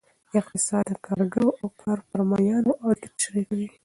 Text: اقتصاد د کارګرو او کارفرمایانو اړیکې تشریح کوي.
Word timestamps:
اقتصاد 0.39 0.85
د 0.91 0.95
کارګرو 1.05 1.49
او 1.61 1.67
کارفرمایانو 1.83 2.71
اړیکې 2.87 3.09
تشریح 3.17 3.45
کوي. 3.49 3.67